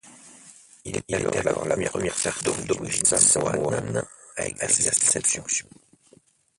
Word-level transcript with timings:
Il 0.83 0.97
est 0.97 1.13
alors 1.35 1.63
la 1.67 1.75
première 1.87 2.15
personne 2.31 2.65
d'origine 2.65 3.05
samoane 3.05 4.01
à 4.35 4.47
exercer 4.47 4.99
cette 5.11 5.27
fonction. 5.27 5.67